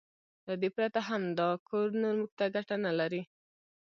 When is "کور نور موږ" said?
1.67-2.31